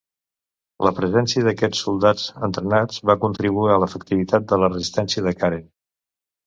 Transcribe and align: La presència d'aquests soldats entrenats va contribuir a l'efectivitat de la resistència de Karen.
La 0.87 0.91
presència 0.99 1.43
d'aquests 1.47 1.83
soldats 1.87 2.25
entrenats 2.49 3.05
va 3.11 3.19
contribuir 3.27 3.73
a 3.75 3.79
l'efectivitat 3.85 4.53
de 4.55 4.61
la 4.65 4.75
resistència 4.77 5.29
de 5.29 5.41
Karen. 5.43 5.67